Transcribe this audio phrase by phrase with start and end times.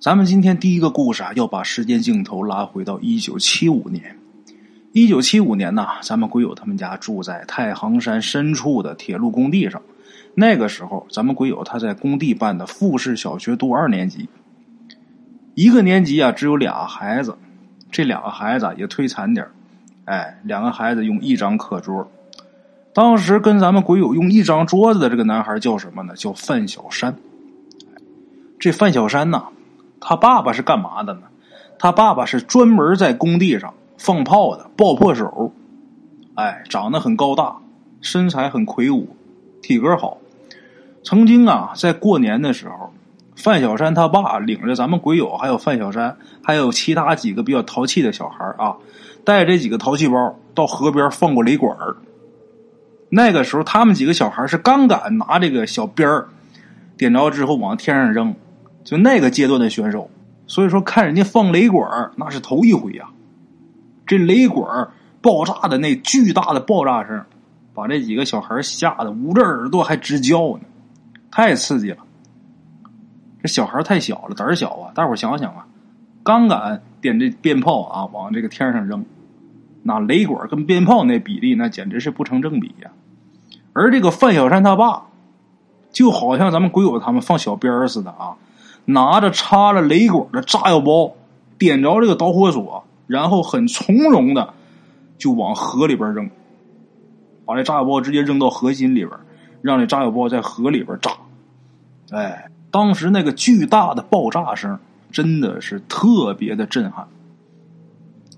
[0.00, 4.16] 咱们今天第一个故事啊，要把时间镜头拉回到一九七五年。
[4.92, 9.82] 一九七五年呢，咱们鬼友他们家住在太行山深处的铁路工地上。
[10.34, 14.26] 那个时候，咱们鬼友他在工地办的富士小学读二年级。
[15.54, 17.36] 一个年级啊，只有俩孩子，
[17.90, 19.46] 这两个孩子也忒惨点
[20.06, 22.10] 哎，两个孩子用一张课桌。
[22.94, 26.14] 当时跟咱们鬼友用一张桌子的这个男孩叫什么呢？
[26.16, 27.14] 叫范小山。
[28.58, 29.44] 这范小山呐。
[30.00, 31.20] 他爸爸是干嘛的呢？
[31.78, 35.52] 他爸爸是专门在工地上放炮的爆破手，
[36.34, 37.56] 哎，长得很高大，
[38.00, 39.16] 身材很魁梧，
[39.62, 40.18] 体格好。
[41.02, 42.92] 曾经啊，在过年的时候，
[43.36, 48.76] 范小山他爸领着咱们鬼友，还有范小山，还有其他几个比较淘气的小孩啊，
[49.24, 51.74] 带这几个淘气包到河边放过雷管
[53.08, 56.28] 那个时候，他们几个小孩是刚敢拿这个小鞭儿
[56.98, 58.34] 点着之后往天上扔。
[58.84, 60.10] 就那个阶段的选手，
[60.46, 63.08] 所以说看人家放雷管那是头一回呀。
[64.06, 64.88] 这雷管
[65.20, 67.24] 爆炸的那巨大的爆炸声，
[67.74, 70.64] 把这几个小孩吓得捂着耳朵还直叫呢，
[71.30, 71.98] 太刺激了。
[73.42, 74.92] 这小孩太小了，胆小啊！
[74.94, 75.66] 大伙想想啊，
[76.22, 79.04] 刚敢点这鞭炮啊，往这个天上扔，
[79.82, 82.90] 那雷管跟鞭炮那比例，那简直是不成正比呀。
[83.72, 85.04] 而这个范小山他爸，
[85.92, 88.36] 就好像咱们鬼友他们放小鞭似的啊。
[88.92, 91.12] 拿着插了雷管的炸药包，
[91.58, 94.54] 点着这个导火索，然后很从容的
[95.18, 96.30] 就往河里边扔，
[97.44, 99.10] 把这炸药包直接扔到河心里边，
[99.62, 101.12] 让这炸药包在河里边炸。
[102.10, 104.78] 哎，当时那个巨大的爆炸声
[105.12, 107.06] 真的是特别的震撼。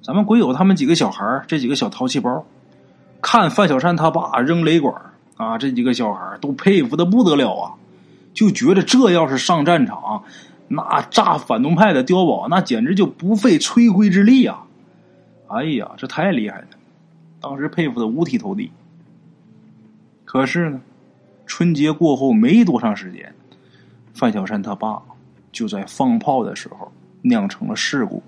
[0.03, 2.45] 咱们鬼友他们几个小孩这几个小淘气包，
[3.21, 4.95] 看范小山他爸扔雷管
[5.37, 7.73] 啊，这几个小孩都佩服的不得了啊。
[8.35, 10.25] 就觉得这要是上战场，
[10.69, 14.65] 那炸反动派的碉堡，那简直就不费吹灰之力啊！
[15.49, 16.67] 哎呀，这太厉害了，
[17.41, 18.71] 当时佩服的五体投地。
[20.25, 20.81] 可是呢，
[21.45, 23.35] 春节过后没多长时间，
[24.15, 25.03] 范小山他爸
[25.53, 26.91] 就在放炮的时候
[27.21, 28.23] 酿成了事故，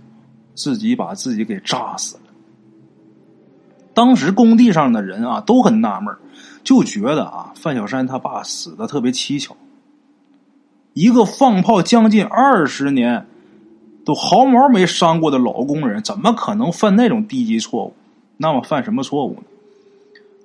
[0.54, 2.22] 自己把自己给炸死了。
[3.94, 6.14] 当时工地上的人啊都很纳闷，
[6.62, 9.56] 就觉得啊范小山他爸死的特别蹊跷。
[10.94, 13.26] 一个放炮将近二十年，
[14.04, 17.94] 都毫毛没伤过的老工人，怎么可能犯那种低级错误？
[18.36, 19.42] 那么犯什么错误呢？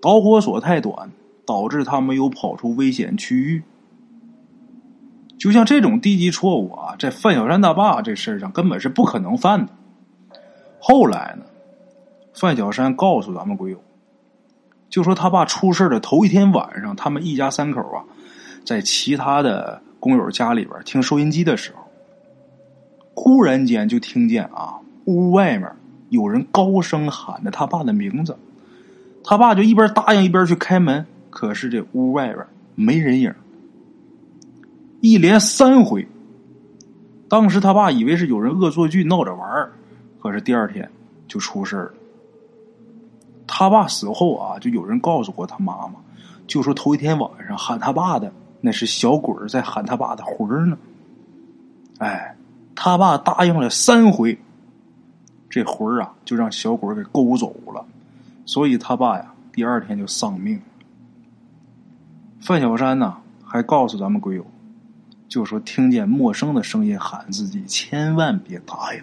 [0.01, 1.11] 导火索太短，
[1.45, 3.61] 导致他没有跑出危险区域。
[5.37, 9.71] 就像这种低级错误啊，在范小山他爸这事上根本是不可能犯的。
[10.79, 11.45] 后来呢，
[12.33, 13.77] 范小山告诉咱们鬼友，
[14.89, 18.03] 就说他爸出事的头一天晚上，他们一家三口啊，
[18.65, 19.83] 在其他的。
[19.99, 21.83] 工友家里边听收音机的时候，
[23.13, 25.69] 忽然间就听见啊，屋外面
[26.09, 28.37] 有人高声喊着他爸的名字，
[29.23, 32.45] 他爸就一边答应一边去开门，可是这屋外边
[32.75, 33.33] 没人影，
[35.01, 36.07] 一连三回，
[37.27, 39.69] 当时他爸以为是有人恶作剧闹着玩
[40.21, 40.89] 可是第二天
[41.27, 41.91] 就出事了。
[43.45, 45.95] 他爸死后啊，就有人告诉过他妈妈，
[46.47, 48.31] 就说头一天晚上喊他爸的。
[48.61, 50.77] 那是小鬼在喊他爸的魂儿呢，
[51.99, 52.35] 哎，
[52.75, 54.37] 他爸答应了三回，
[55.49, 57.85] 这魂儿啊就让小鬼给勾走了，
[58.45, 60.59] 所以他爸呀第二天就丧命。
[62.41, 64.45] 范小山呢还告诉咱们鬼友，
[65.27, 69.01] 就说听见陌生的声音喊自己，千万别答应。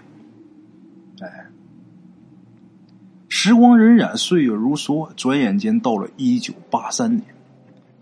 [1.21, 1.47] 哎，
[3.29, 7.25] 时光荏苒，岁月如梭，转眼间到了一九八三年。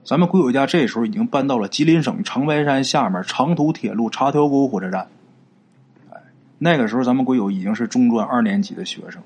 [0.05, 5.09] 咱们鬼友家这时候已经搬到了吉林省长白山下面长途铁路茶条沟火车站。
[6.11, 6.21] 哎，
[6.59, 9.23] 那个时候咱们鬼友已经是中专二年级的学生。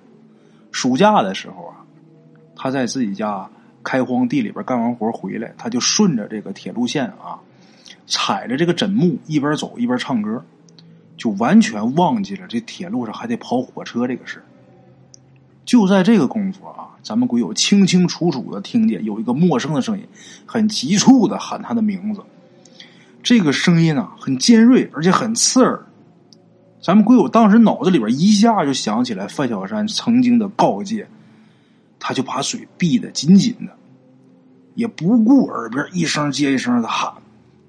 [0.71, 1.83] 暑假的时候啊，
[2.55, 3.51] 他在自己家
[3.83, 7.41] 开荒地里边干完活回来，他就顺着这个铁路线啊，
[8.07, 10.45] 踩着这个枕木一边走一边唱歌，
[11.17, 14.45] 就完全忘记了这铁路上还得跑火车这个事
[15.69, 20.09] 就在这个功夫啊，咱们鬼友清清楚楚的听见有一个陌生的声音，
[20.47, 22.23] 很急促的喊他的名字。
[23.23, 25.85] 这个声音啊，很尖锐，而且很刺耳。
[26.81, 31.07] 咱们鬼友当时脑子里边一下就想起来范小山曾经的告诫，
[31.99, 33.77] 他就把嘴闭得紧紧的，
[34.75, 37.13] 也不顾耳边一声接一声的喊，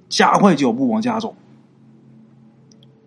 [0.08, 1.36] 加快脚步往家走。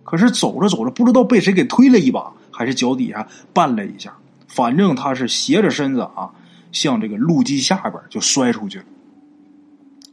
[0.04, 4.14] 可是走着走着，不知道被谁给推了一把，还是脚底下绊了一下。
[4.54, 6.30] 反正他是斜着身子啊，
[6.72, 8.84] 向这个路基下边就摔出去了，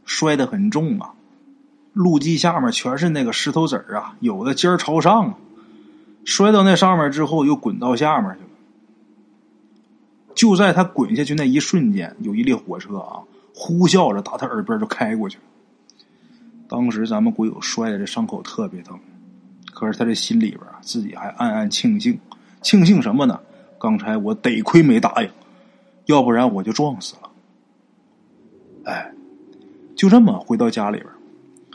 [0.06, 1.12] 摔得很重啊。
[1.92, 5.34] 路基下面全是那个石头子儿啊，有的尖儿朝上，
[6.24, 8.46] 摔到那上面之后，又滚到下面去了。
[10.34, 13.20] 就在他滚下去那一瞬间，有一列火车啊，
[13.54, 15.42] 呼啸着打他耳边就开过去了。
[16.66, 18.98] 当时咱们鬼友摔的这伤口特别疼，
[19.74, 22.18] 可是他这心里边啊，自己还暗暗庆幸，
[22.62, 23.38] 庆幸什么呢？
[23.80, 25.30] 刚才我得亏没答应，
[26.04, 27.30] 要不然我就撞死了。
[28.84, 29.12] 哎，
[29.96, 31.08] 就这么回到家里边，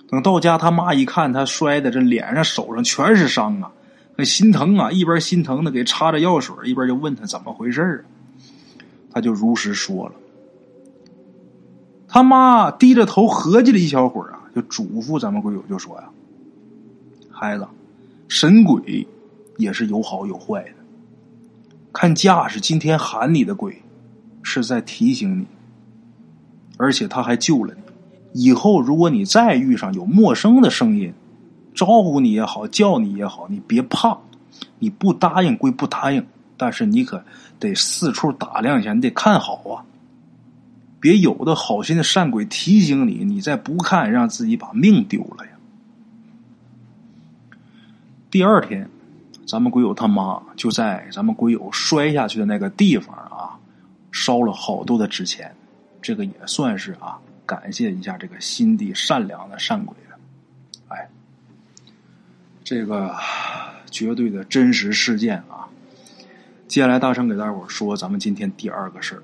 [0.08, 3.72] 等到家，他妈一看他摔的这脸上、手上全是伤啊，
[4.16, 8.06] 很心疼啊，一边心疼的给擦着药水，一边就问他怎么回事啊。
[9.12, 10.14] 他就如实说了。
[12.08, 16.10] 他妈低着头合计了一小会儿啊，就嘱咐咱们鬼友就说呀
[17.32, 17.68] ：“孩子，
[18.28, 19.08] 神鬼
[19.58, 20.85] 也是有好有坏的，
[21.96, 23.82] 看架势，今天喊你的鬼
[24.44, 25.48] 是在提醒你。”
[26.78, 28.44] 而且他还救了你。
[28.44, 31.14] 以后如果你再遇上有陌生的声音，
[31.74, 34.18] 招呼你也好，叫你也好，你别怕。
[34.80, 36.26] 你不答应归不答应，
[36.58, 37.24] 但是你可
[37.60, 39.86] 得四处打量一下，你得看好啊。
[41.00, 45.52] 别有的好心的善鬼提醒你，你再不看，让自己把命丢了呀。
[48.30, 48.90] 第二天，
[49.46, 53.58] 咱们鬼友他妈就在咱们鬼友摔下去的那个地方啊，
[54.12, 55.56] 烧了好多的纸钱。
[56.02, 60.18] 这个也算是啊，感谢一下这个心地善良的善鬼了。
[60.90, 61.10] 哎，
[62.64, 63.16] 这个
[63.90, 65.68] 绝对的真实事件啊。
[66.68, 69.24] 接下来大圣给大伙说咱们今天第二个事儿。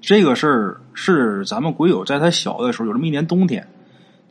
[0.00, 3.66] 这个事儿是咱们鬼友在他小的时候，有这么一年冬天，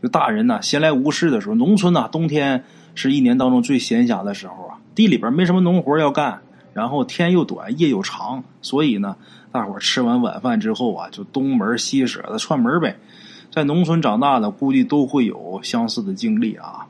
[0.02, 2.64] 就大人呢闲来无事的时候，农村呢冬天
[2.98, 6.42] 是一年当中最闲暇的时候啊，地里边没什么农活要干，
[6.74, 9.16] 然后天又短，夜又长，所以呢。
[9.50, 13.00] 大伙吃完晚饭之后啊，就东门西舍的串门呗。
[13.50, 16.86] 在农村长大的，估计都会有相似的经历啊。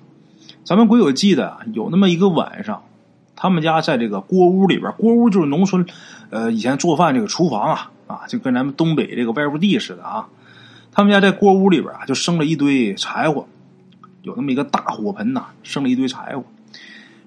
[0.66, 2.84] 咱们鬼友记得有那么一个晚上，
[3.38, 5.86] 他们家在这个锅屋里边，锅屋就是农村
[6.30, 10.28] 呃以前做饭这个厨房啊啊，就跟咱们东北这个外屋地似的啊。
[10.92, 13.48] 他们家在锅屋里边啊，就生了一堆柴火，
[14.28, 16.44] 有那么一个大火盆呐，生了一堆柴火。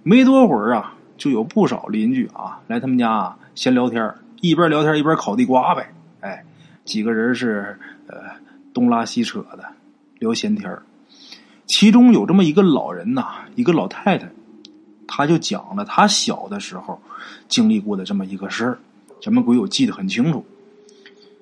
[0.03, 6.45] 没多会儿啊，就有不少邻居啊来他们家啊闲聊天一边聊天一边烤地瓜呗，哎，
[6.85, 8.17] 几个人是呃
[8.75, 9.65] 东拉西扯的
[10.19, 10.79] 聊闲天
[11.67, 14.29] 其中有这么一个老人呐，一个老太太，
[15.07, 17.01] 他就讲了他小的时候
[17.49, 18.79] 经历过的这么一个事儿，
[19.23, 20.45] 咱们鬼友记得很清楚。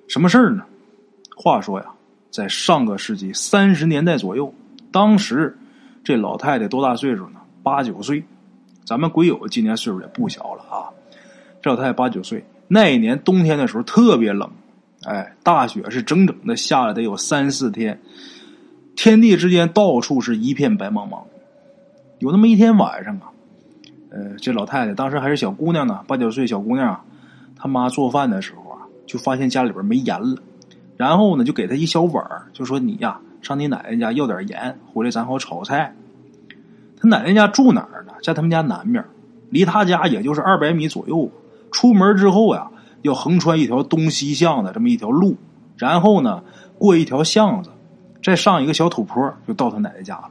[0.07, 0.65] 什么事儿呢？
[1.35, 1.87] 话说呀，
[2.31, 4.53] 在上个世纪三十年代左右，
[4.91, 5.57] 当时
[6.03, 7.41] 这老太太多大岁数呢？
[7.63, 8.25] 八九岁。
[8.85, 10.89] 咱们鬼友今年岁数也不小了啊，
[11.61, 12.43] 这老太太八九岁。
[12.69, 14.51] 那一年冬天的时候特别冷，
[15.05, 18.01] 哎，大雪是整整的下了得有三四天，
[18.97, 21.25] 天地之间到处是一片白茫茫。
[22.19, 23.29] 有那么一天晚上啊，
[24.11, 27.05] 呃，这老太太当时还是小姑娘呢，八九岁小姑娘啊，
[27.55, 30.37] 她妈做饭的时候啊，就发现家里边没盐了，
[30.97, 32.25] 然后呢，就给她一小碗
[32.55, 35.95] 就说你呀，上你奶奶家要点盐，回来咱好炒菜。
[37.01, 38.13] 他奶奶家住哪儿呢？
[38.23, 39.05] 在他们家南面，
[39.51, 41.31] 离他家也就是二百米左右。
[41.71, 42.71] 出门之后呀，
[43.03, 45.37] 要横穿一条东西向的这么一条路，
[45.77, 46.43] 然后呢，
[46.79, 47.71] 过一条巷子，
[48.23, 50.31] 再上一个小土坡，就到他奶奶家了。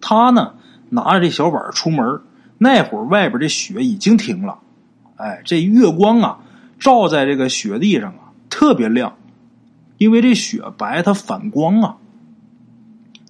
[0.00, 0.54] 他呢，
[0.90, 2.20] 拿着这小碗出门，
[2.58, 4.58] 那会儿外边这雪已经停了，
[5.16, 6.40] 哎，这月光啊，
[6.78, 9.16] 照在这个雪地上啊，特别亮，
[9.98, 11.96] 因为这雪白，它反光啊。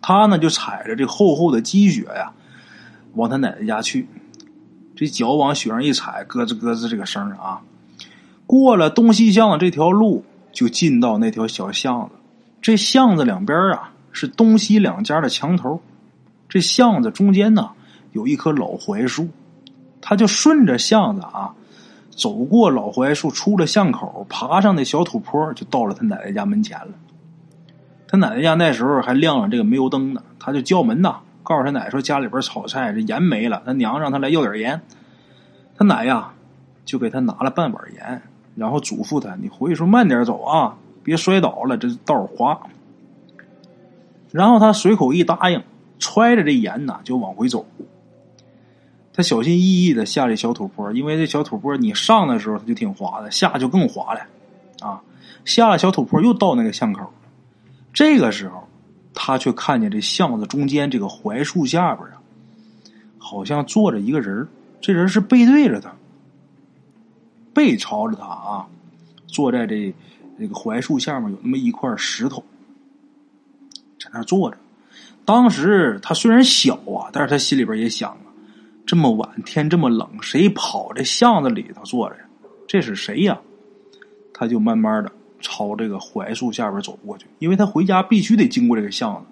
[0.01, 2.33] 他呢，就踩着这厚厚的积雪呀，
[3.15, 4.07] 往他奶奶家去。
[4.95, 7.63] 这脚往雪上一踩，咯吱咯吱这个声啊！
[8.47, 12.15] 过了东西巷这条路，就进到那条小巷子。
[12.61, 15.81] 这巷子两边啊是东西两家的墙头，
[16.49, 17.71] 这巷子中间呢
[18.13, 19.29] 有一棵老槐树。
[20.01, 21.55] 他就顺着巷子啊
[22.17, 26.93] 走过老槐树，出了巷口，爬上那小土坡，就到了他奶奶家门前了。
[28.07, 31.17] 他奶奶家那时候还亮着这个煤油灯呢，他就叫门呐。
[31.43, 34.81] 告诉他奶说家里边炒菜这盐没了，他娘让他来要点盐。
[35.77, 36.33] 他奶呀
[36.85, 38.23] 就给他拿了半碗盐，
[38.55, 42.59] 然后嘱咐他：“你回去时候慢点走啊，别摔倒了，这道滑。”
[44.33, 45.63] 然后他随口一答应，
[45.99, 47.67] 揣着这盐呢就往回走。
[49.15, 54.21] 他小心翼翼的下这小土坡，因为这小土坡你上的时候它就挺滑的，下就更滑了
[54.81, 55.01] 啊。
[55.47, 57.11] 下了小土坡又到那个巷口，
[57.95, 58.69] 这个时候。
[59.17, 62.19] 他却看见这巷子中间这个槐树下边啊，
[63.17, 64.49] 好像坐着一个人
[64.81, 65.95] 这人是背对着他，
[67.55, 68.67] 背朝着他啊，
[69.29, 69.95] 坐在这
[70.37, 72.43] 这个槐树下面有那么一块石头，
[74.01, 74.57] 在那坐着。
[75.25, 78.19] 当时他虽然小啊，但是他心里边也想，
[78.87, 82.23] 这么晚，天这么冷，谁跑这巷子里头坐着呀？
[82.69, 83.41] 这是谁呀？
[84.35, 85.11] 他就慢慢的
[85.41, 89.27] 朝这个槐树下边走过去，因为他回家必须得经过这个巷子，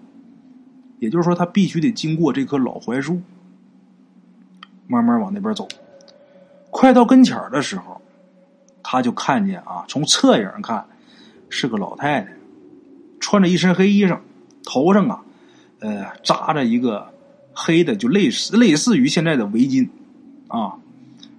[1.01, 3.21] 也就是说，他必须得经过这棵老槐树。
[4.87, 5.69] 慢慢往那边走，
[6.71, 8.01] 快到跟前的时候，
[8.83, 10.87] 他就看见啊，从侧影看
[11.51, 12.33] 是个老太太，
[13.21, 14.19] 穿着一身黑衣裳，
[14.65, 15.23] 头上啊，
[15.81, 17.12] 呃，扎着一个。
[17.55, 19.89] 黑的就类似类似于现在的围巾，
[20.49, 20.75] 啊，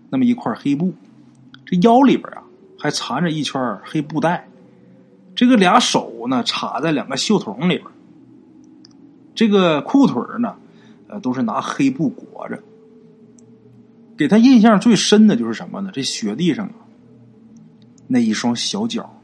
[0.09, 0.93] 那么一块黑布，
[1.65, 2.43] 这腰里边啊
[2.79, 4.47] 还缠着一圈黑布带，
[5.35, 7.85] 这个俩手呢插在两个袖筒里边，
[9.33, 10.55] 这个裤腿呢，
[11.07, 12.61] 呃都是拿黑布裹着。
[14.15, 15.89] 给他印象最深的就是什么呢？
[15.91, 16.85] 这雪地上啊，
[18.07, 19.19] 那一双小脚，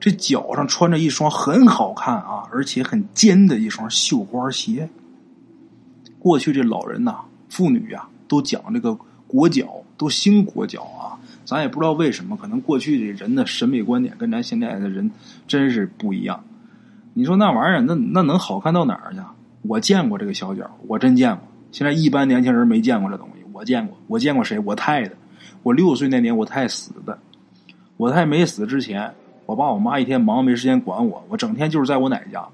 [0.00, 4.88] 这脚上穿着一双很好看啊，而且很尖的一双绣花鞋。
[6.26, 7.18] 过去这老人呐，
[7.48, 8.92] 妇女呀，都讲这个
[9.28, 11.14] 裹脚，都兴裹脚啊。
[11.44, 15.08] 咱也不知道为什么，可能过去这人的审美观点跟咱现在的人
[15.46, 16.42] 真是不一样。
[17.14, 19.20] 你说那玩意儿，那那能好看到哪儿去？
[19.62, 21.46] 我见过这个小脚，我真见过。
[21.70, 23.96] 现在一般年轻人没见过这东西，我见过。
[24.08, 24.58] 我见过谁？
[24.58, 25.12] 我太太。
[25.62, 27.16] 我六岁那年，我太死的。
[27.96, 29.14] 我太没死之前，
[29.46, 32.44] 我爸我妈一天忙没时间管我，我整天就是在我奶家。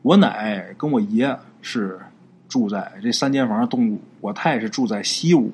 [0.00, 2.00] 我奶跟我爷是。
[2.48, 5.52] 住在这三间房东屋，我太是住在西屋。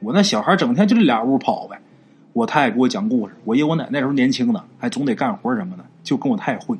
[0.00, 1.80] 我那小孩整天就这俩屋跑呗。
[2.32, 6.78] 我太给我讲故事，我爷我奶那时候年轻呢，还总得干活什么的，就跟我太混。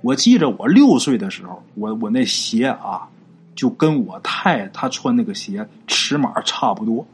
[0.00, 3.08] 我记着我六岁的时候，我我那鞋啊，
[3.54, 7.06] 就跟我太他穿那个鞋尺码差不多。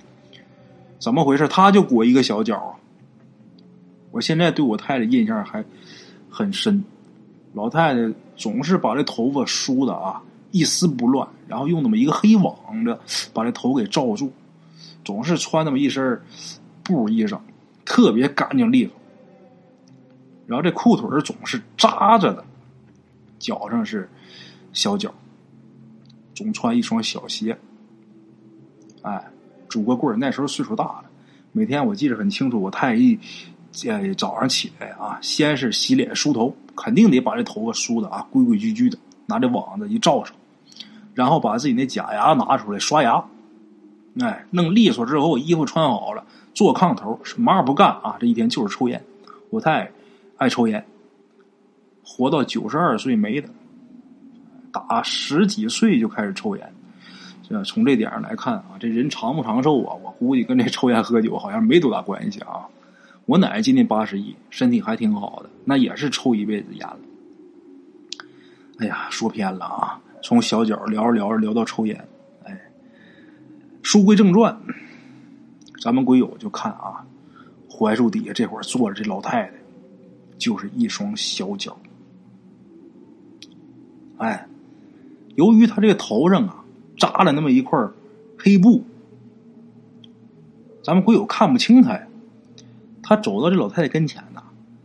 [0.99, 1.47] 怎么回事？
[1.49, 2.75] 他就裹一个小脚。
[4.11, 5.63] 我现在对我太太印象还
[6.31, 6.83] 很深，
[7.53, 10.23] 老太太总是把这头发梳的啊。
[10.51, 12.99] 一丝不乱，然后用那么一个黑网子
[13.33, 14.33] 把这头给罩住，
[15.05, 16.21] 总是穿那么一身
[16.83, 17.39] 布衣裳，
[17.85, 18.95] 特别干净利索。
[20.47, 22.45] 然后这裤腿总是扎着的，
[23.39, 24.09] 脚上是
[24.73, 25.15] 小脚，
[26.35, 27.57] 总穿一双小鞋。
[29.03, 29.25] 哎，
[29.69, 31.05] 拄个棍儿，那时候岁数大了。
[31.53, 33.19] 每天我记得很清楚，我太一
[33.87, 38.99] 呃早上起来啊，先是洗脸梳头，肯定得把这头发梳的啊规规矩矩的，
[39.31, 40.35] 拿这网子一罩上。
[41.13, 43.23] 然后把自己那假牙拿出来刷牙，
[44.21, 48.17] 哎，弄利索之后，衣服穿好了，坐炕头，什么也不干啊！
[48.21, 49.03] 这一天就是抽烟。
[49.51, 49.91] 我太
[50.37, 50.87] 爱抽烟，
[52.05, 53.49] 活到九十二岁没的，
[54.73, 56.73] 打十几岁就开始抽烟。
[57.47, 59.97] 这从这点上来看啊，这人长不长寿啊？
[60.03, 62.67] 我估计跟这抽烟喝酒好像没多大关系啊。
[63.27, 66.97] 我奶今年八十一，身体还挺好的，那也是抽一辈子烟了。
[68.81, 70.01] 哎呀，说偏了啊。
[70.23, 72.09] 从小脚聊着聊着聊到抽烟，
[72.45, 72.71] 哎，
[73.83, 74.61] 书归正传，
[75.83, 77.07] 咱们鬼友就看啊，
[77.69, 79.53] 槐树底下这会儿坐着这老太太，
[80.37, 81.79] 就是一双小脚，
[84.19, 84.47] 哎，
[85.37, 86.65] 由于他这个头上啊
[86.99, 87.79] 扎了那么一块
[88.39, 88.85] 黑布，
[90.85, 92.07] 咱们鬼友看不清他呀，
[93.03, 94.43] 他走到这老太太跟前呐，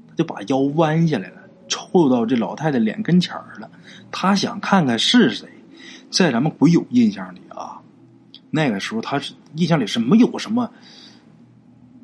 [0.08, 1.42] 他就把腰弯下来了。
[1.68, 3.70] 凑到这老太太脸跟前儿了，
[4.12, 5.50] 他想看看是谁。
[6.12, 7.82] 在咱们鬼友印象里啊，
[8.52, 10.72] 那个时候他是印象里是没有什么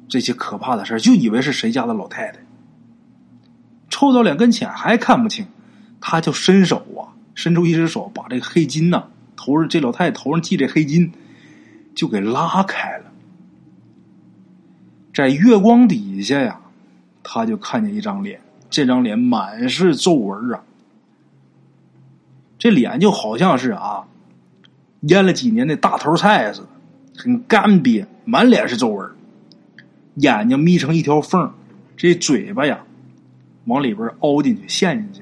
[0.10, 2.40] 这些可怕的事就以为是谁家的老太太。
[3.90, 5.46] 凑到脸跟前还看不清，
[6.02, 9.04] 他就伸手啊，伸出一只手把这个黑金呐，
[9.38, 11.14] 头上这老太太头上系这黑金
[11.96, 13.12] 就给拉开了，
[15.14, 16.60] 在月光底下呀，
[17.24, 18.42] 他就看见一张脸。
[18.72, 20.64] 这张脸满是皱纹啊，
[22.58, 24.08] 这脸就好像是啊，
[25.02, 26.68] 腌了几年的大头菜似的，
[27.18, 29.12] 很干瘪，满脸是皱纹，
[30.16, 31.52] 眼睛眯成一条缝，
[31.98, 32.84] 这嘴巴呀
[33.66, 35.22] 往里边凹进去，陷进去，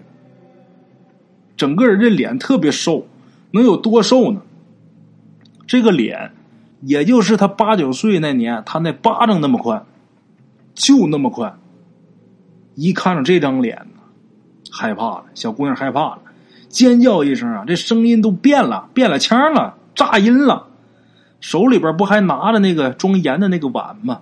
[1.58, 3.08] 整个人这脸特别瘦，
[3.52, 4.42] 能有多瘦呢？
[5.66, 6.32] 这个脸，
[6.82, 9.86] 也就是他八九岁那年，他那巴掌那么宽，
[10.76, 11.60] 就那么宽。
[12.80, 14.02] 一看着这张脸呢，
[14.72, 16.20] 害怕了，小姑娘害怕了，
[16.70, 20.68] 尖叫一声啊，这声音都变了，变了腔了，炸音了，
[21.42, 24.22] 手里边不还拿着那个装盐的那个碗吗？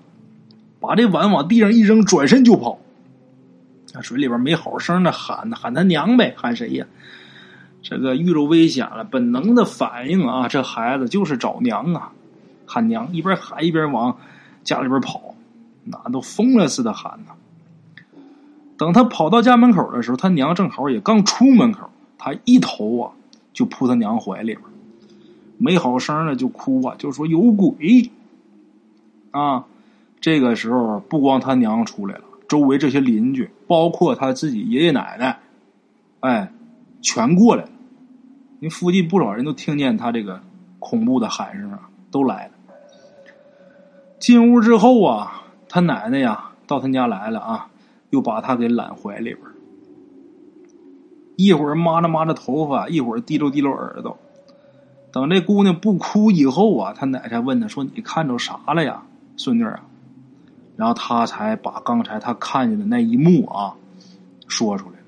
[0.79, 2.79] 把这碗往地上一扔，转身就跑。
[3.93, 6.87] 那水里边没好声的喊喊他娘呗，喊谁呀？
[7.83, 12.11] 这个遇着危险了，本能的反应啊，这孩子就是找娘啊，
[12.65, 14.17] 喊娘，一边喊一边往
[14.63, 15.35] 家里边跑，
[15.83, 17.33] 那都疯了似的喊呢。
[18.77, 23.11] 等他跑到家门口的时候，他娘正好也刚出门口，他一头啊
[23.53, 24.61] 就扑他娘怀里边，
[25.57, 28.11] 没好声的就哭啊，就说有鬼
[29.31, 29.65] 啊。
[30.19, 35.39] 这个时候，不光他娘出来了，周围这些邻居，包括他自己爷爷奶奶，
[36.21, 36.51] 哎，
[37.01, 37.69] 全过来了。
[38.59, 40.41] 因为附近不少人都听见他这个
[40.79, 42.51] 恐怖的喊声啊，都来了。
[44.19, 47.67] 进屋之后啊，他奶奶呀到他家来了啊，
[48.09, 49.41] 又把他给揽怀里边
[51.35, 54.17] 一会儿抹着抹着头发，一会儿滴溜滴溜耳朵。
[55.11, 59.03] 等这姑娘不哭以后啊，他奶奶问他说：“你看着啥了呀，
[59.35, 59.83] 孙女啊？”
[60.75, 63.75] 然后他才把刚才他看见的那一幕啊
[64.47, 65.05] 说出来了。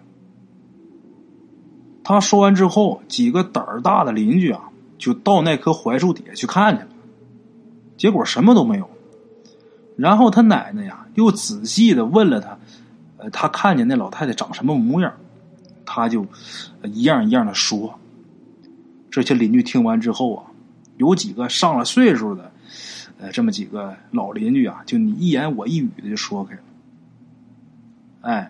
[2.03, 6.89] 他说完之后，几个胆儿大的邻居啊就到那棵槐树底下去看去了，
[7.97, 8.89] 结果什么都没有。
[9.95, 12.57] 然后他奶奶呀又仔细的问了他，
[13.19, 15.13] 呃，他看见那老太太长什么模样，
[15.85, 16.25] 他就
[16.83, 17.99] 一样一样的说。
[19.11, 20.43] 这些邻居听完之后啊，
[20.97, 22.51] 有几个上了岁数的。
[23.21, 26.61] 呃，这么几个老邻居啊，就你一言我一语的就说开了。
[28.21, 28.49] 哎，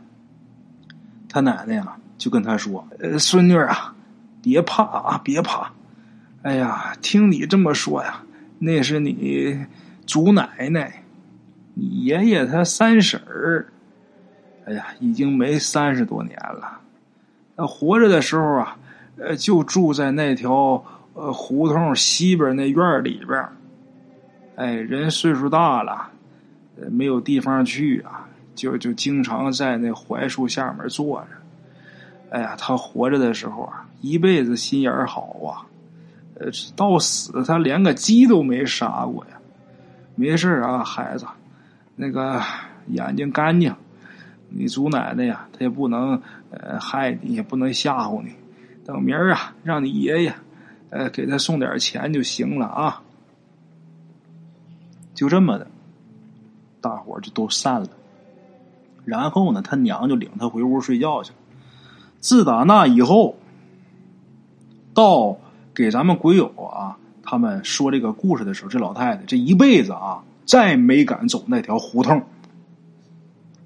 [1.28, 3.96] 他奶奶呀就跟他说：“呃，孙女啊，
[4.44, 5.72] 别怕啊，别怕。
[6.44, 8.22] 哎呀，听你这么说呀，
[8.60, 9.66] 那是你
[10.06, 11.04] 祖奶奶，
[11.74, 13.74] 你爷爷他三婶儿。
[14.70, 16.80] 哎呀，已经没三十多年了。
[17.56, 18.78] 那活着的时候啊，
[19.18, 20.84] 呃，就住在那条
[21.16, 23.44] 呃胡同西边那院里边。”
[24.56, 26.12] 哎，人岁数大了，
[26.80, 31.28] 呃，没有地方去啊，就就经常在那槐树下面坐着。
[32.30, 35.66] 哎呀，他活着的时候啊，一辈子心眼好啊，
[36.36, 39.40] 呃，到死他连个鸡都没杀过呀。
[40.14, 41.26] 没事啊，孩子，
[41.96, 42.40] 那个
[42.88, 43.74] 眼睛干净，
[44.50, 48.32] 你祖奶奶呀，她也不能呃害你，也不能吓唬你。
[48.86, 50.34] 等明儿啊，让你爷爷
[50.90, 53.02] 呃给他送点钱就行了啊。
[55.14, 55.68] 就这么的，
[56.82, 57.88] 大伙就都散了。
[59.06, 61.38] 然后呢，他娘就领他回屋睡觉去了。
[62.20, 63.38] 自打那以后，
[64.94, 65.38] 到
[65.74, 72.24] 给咱们鬼友啊，他们说这个故事的时候，这老太太这一辈子啊，再没敢走那条胡同。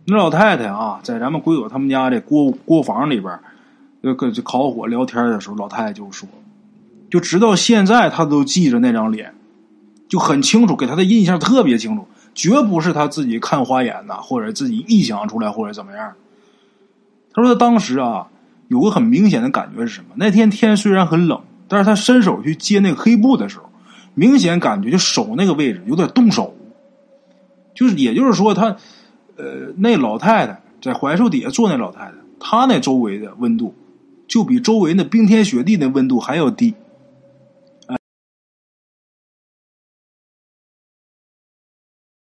[0.05, 3.39] 那老太太啊，在咱们鬼友他们家这锅锅房里边，
[4.01, 6.27] 呃，跟烤火聊天的时候，老太太就说，
[7.09, 9.33] 就直到现在，她都记着那张脸。
[10.09, 16.13] 就很清楚，给她的印象特别清楚，绝不是她自己看花眼呐，或者自己臆想出来，或者怎么样。
[17.33, 18.27] 她说她当时啊，
[18.67, 20.09] 有个很明显的感觉是什么？
[20.15, 23.63] 那天天虽然很冷，但是她伸手去接那个黑布的时候，
[24.13, 26.53] 明显感觉就手那个位置有点冻手。
[27.73, 28.75] 就是，也就是说，她
[29.37, 33.73] 呃，那老太太在槐树底下坐，那老太太，她那周围的温度
[34.27, 36.73] 就比周围那冰天雪地的温度还要低。